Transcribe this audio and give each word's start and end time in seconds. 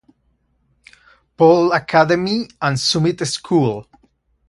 Paul 1.37 1.71
Academy 1.73 2.49
and 2.59 2.79
Summit 2.79 3.19
School". 3.27 3.87